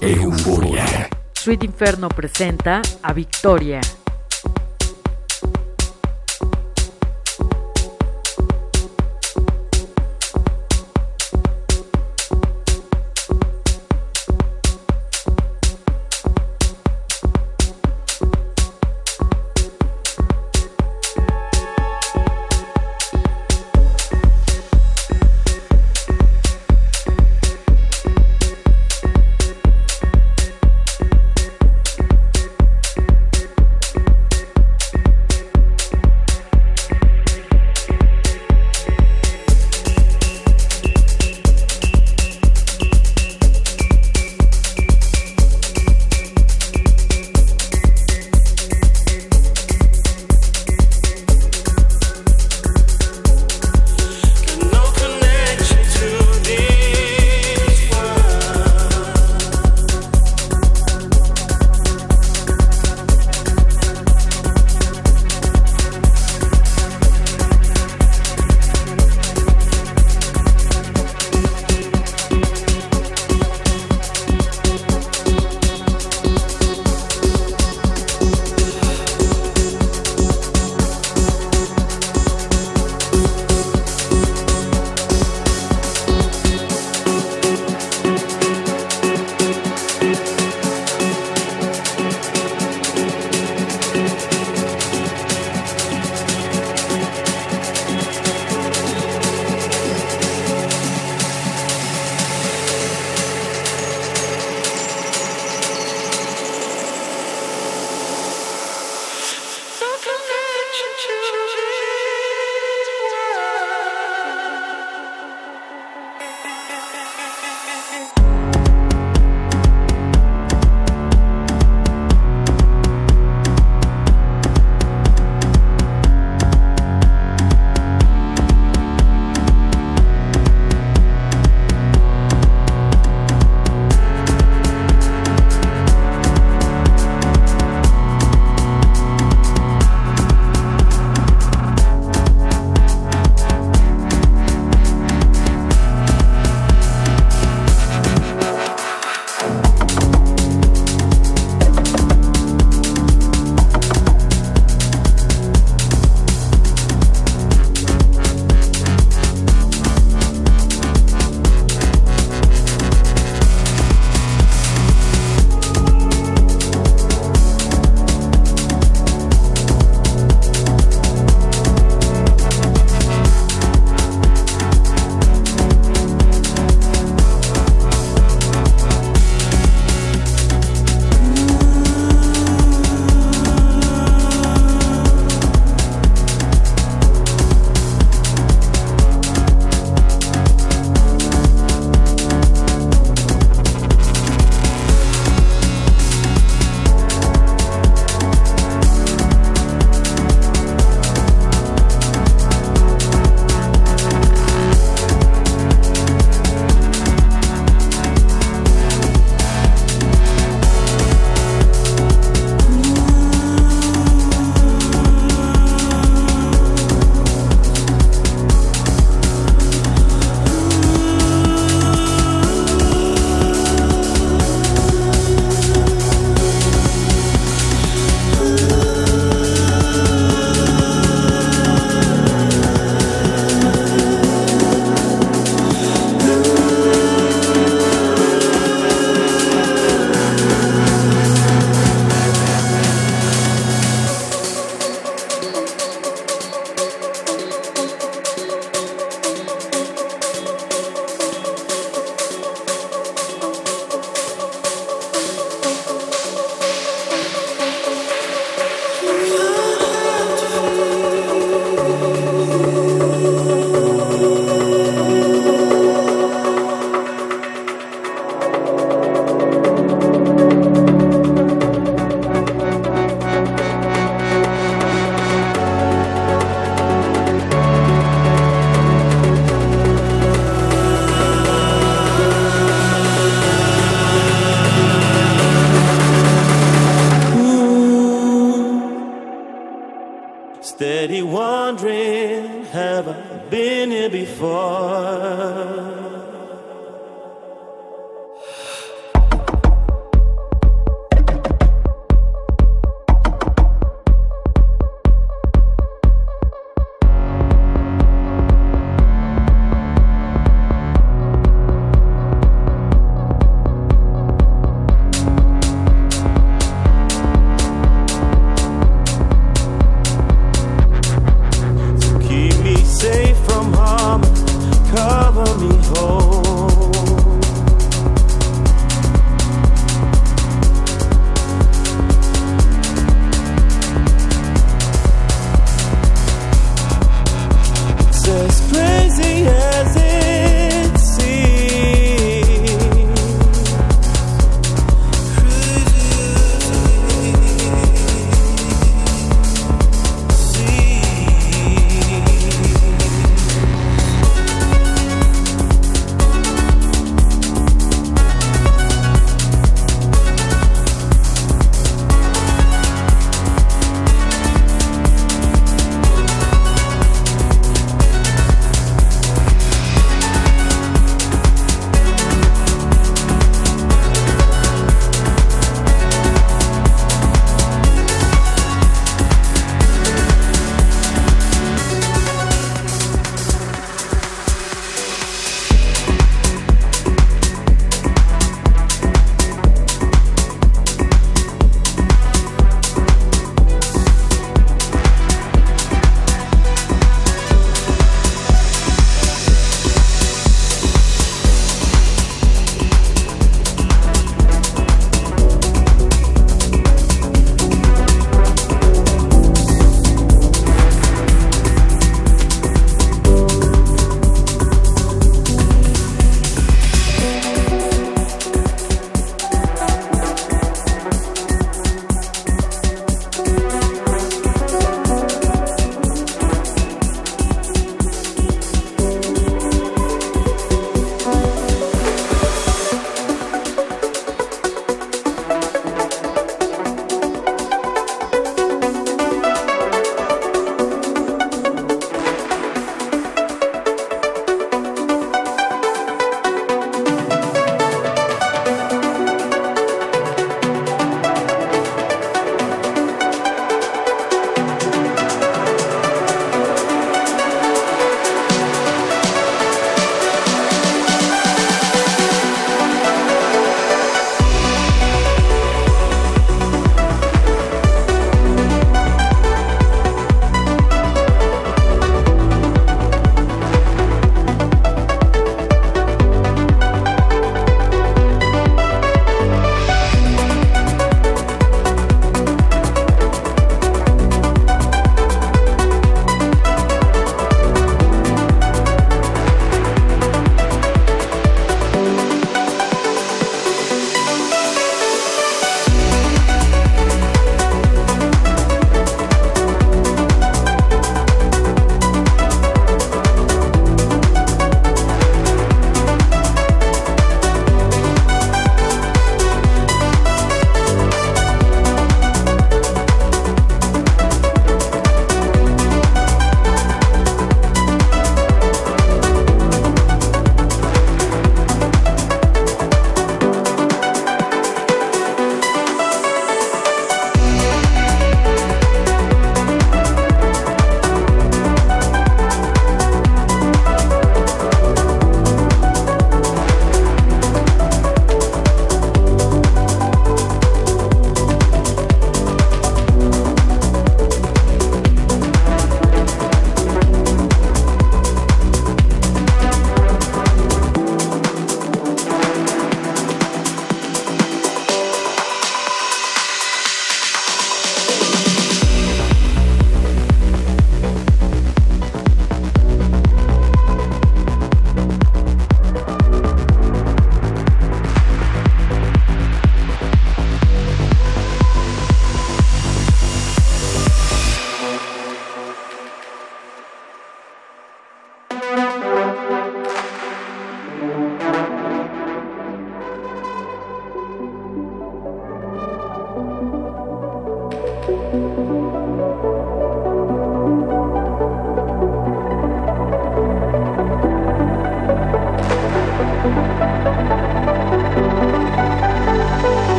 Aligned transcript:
Euforia. 0.00 1.08
Sweet 1.32 1.64
Inferno 1.64 2.06
presenta 2.06 2.80
a 3.00 3.12
Victoria. 3.12 3.80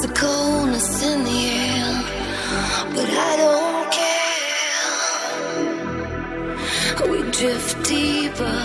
There's 0.00 0.10
a 0.12 0.14
coldness 0.14 1.02
in 1.02 1.24
the 1.24 1.30
air, 1.30 2.02
but 2.94 3.10
I 3.10 3.36
don't 3.42 3.90
care. 7.00 7.10
We 7.10 7.18
drift 7.32 7.82
deeper, 7.88 8.58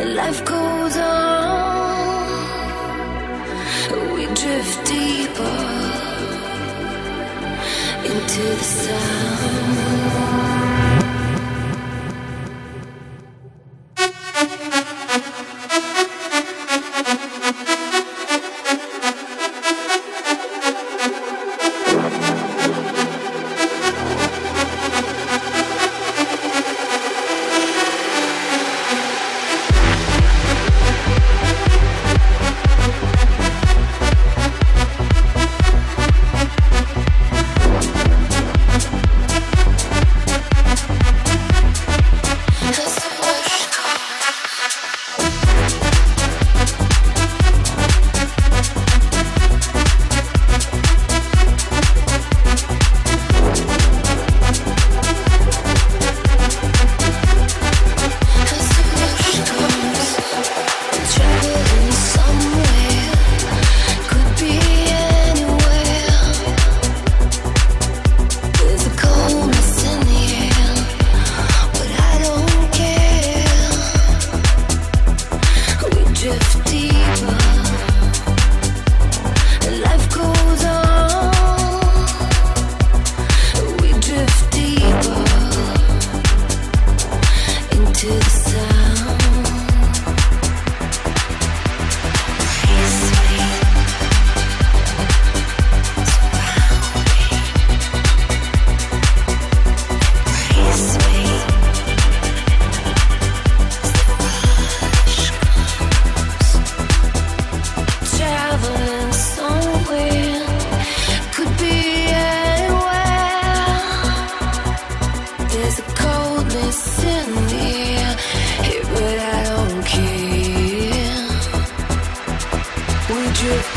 and 0.00 0.14
life 0.16 0.44
goes 0.44 0.96
on. 0.96 2.24
We 4.16 4.26
drift 4.34 4.84
deeper 4.84 5.58
into 8.02 8.42
the 8.42 8.64
sound. 8.64 10.53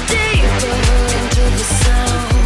deeper 0.08 0.76
into 1.18 1.44
the 1.58 1.64
sound. 1.84 2.37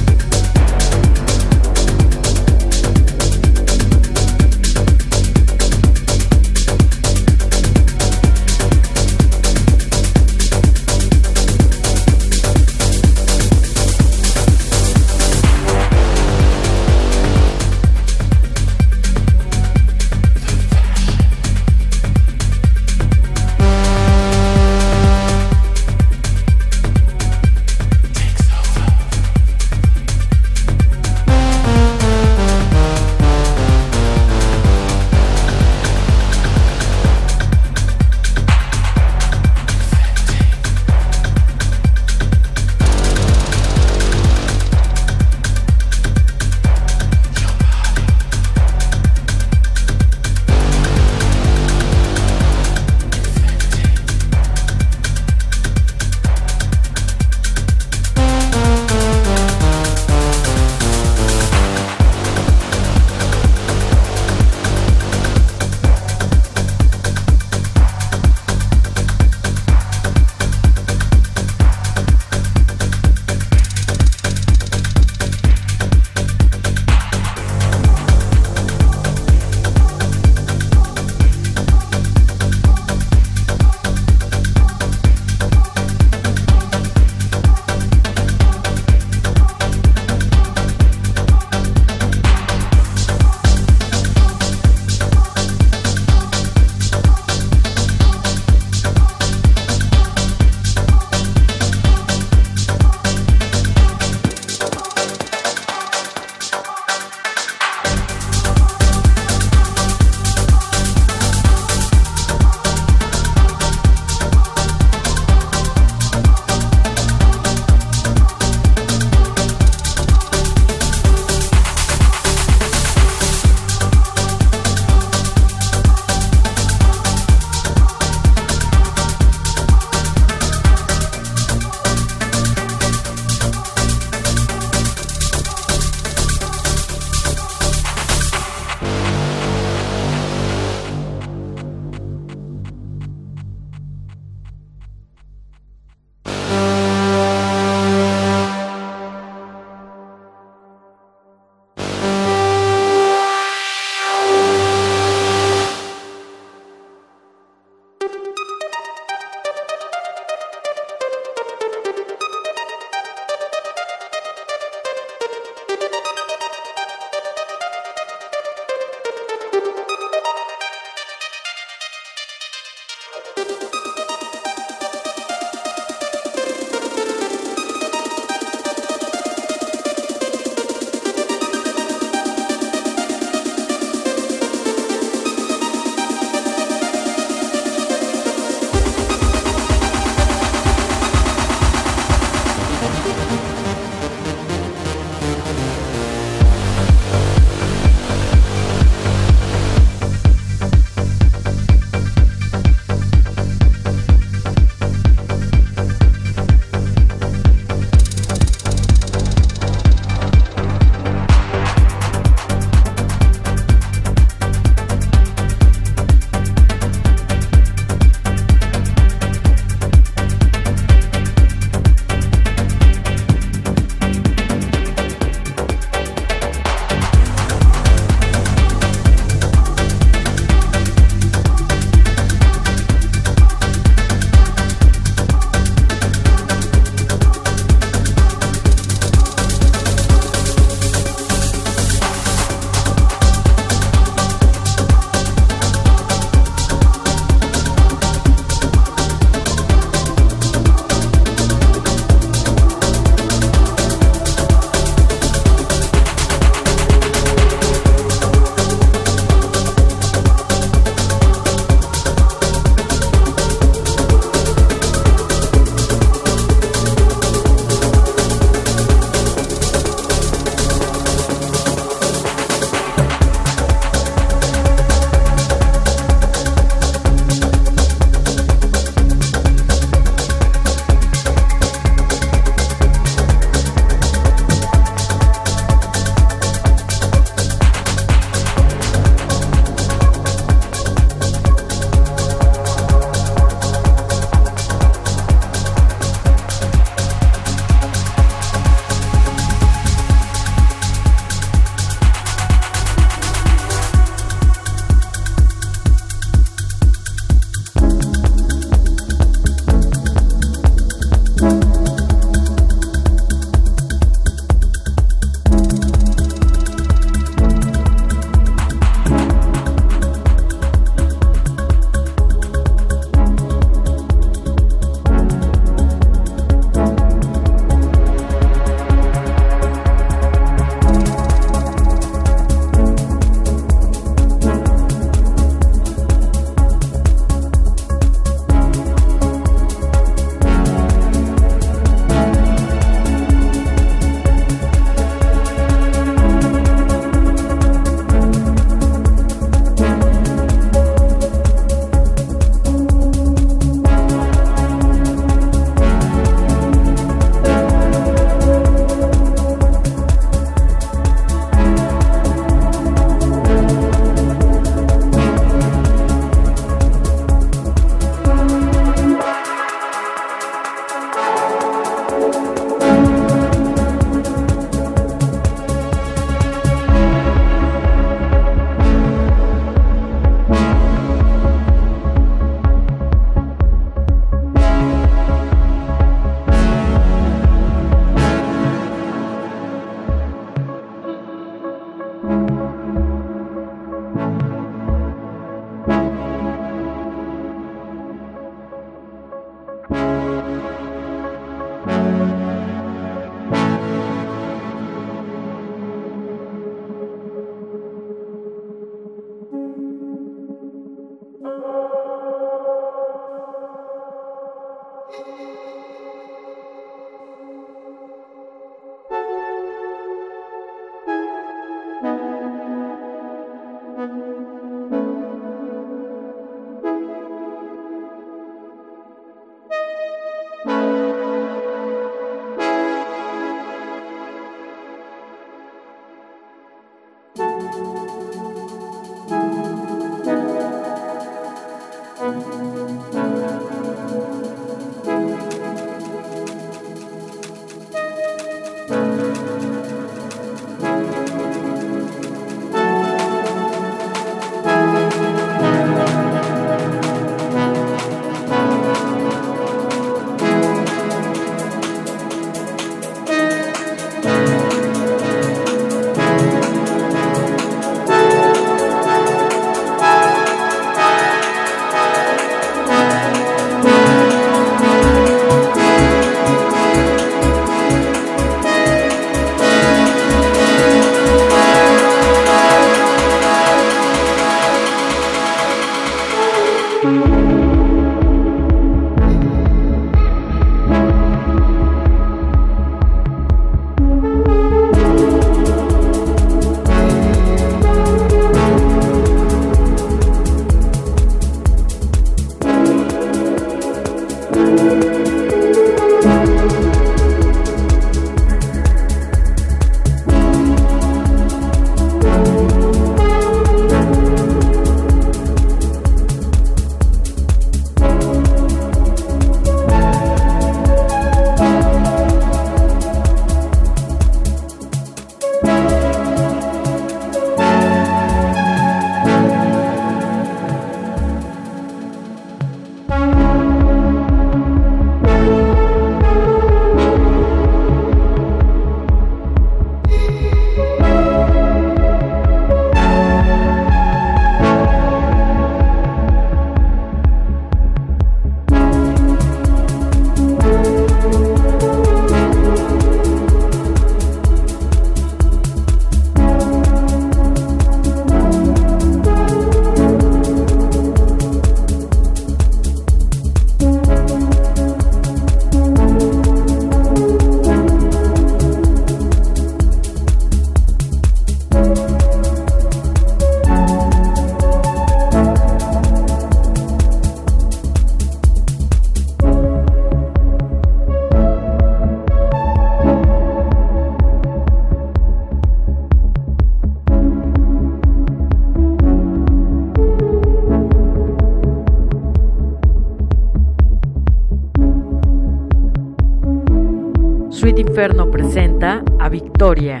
Inferno 598.01 598.29
presenta 598.29 599.03
a 599.19 599.29
Victoria. 599.29 600.00